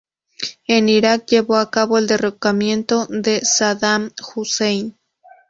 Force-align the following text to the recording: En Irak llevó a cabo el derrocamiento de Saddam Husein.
En 0.65 0.89
Irak 0.89 1.27
llevó 1.27 1.57
a 1.57 1.69
cabo 1.69 1.99
el 1.99 2.07
derrocamiento 2.07 3.05
de 3.07 3.45
Saddam 3.45 4.09
Husein. 4.35 4.97